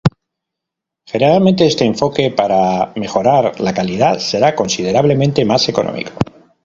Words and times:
Generalmente 1.05 1.67
este 1.67 1.85
enfoque 1.85 2.31
para 2.31 2.91
mejorar 2.95 3.59
la 3.61 3.71
calidad 3.71 4.17
será 4.17 4.55
considerablemente 4.55 5.45
más 5.45 5.69
económico. 5.69 6.13